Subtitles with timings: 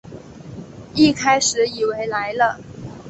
[0.95, 2.59] 一开始以为来了